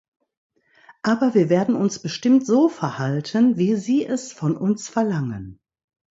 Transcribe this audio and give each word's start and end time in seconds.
Aber 1.03 1.35
wir 1.35 1.47
werden 1.51 1.75
uns 1.75 1.99
bestimmt 1.99 2.43
so 2.43 2.69
verhalten, 2.69 3.57
wie 3.57 3.75
Sie 3.75 4.03
es 4.03 4.33
von 4.33 4.57
uns 4.57 4.89
verlangen. 4.89 5.59